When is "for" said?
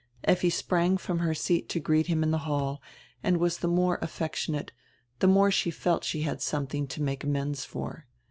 7.65-8.07